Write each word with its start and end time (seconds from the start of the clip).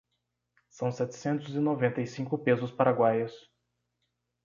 São 0.67 0.91
setecentos 0.91 1.53
e 1.53 1.59
noventa 1.59 2.01
e 2.01 2.07
cinco 2.07 2.35
pesos 2.35 2.71
paraguaios 2.71 3.51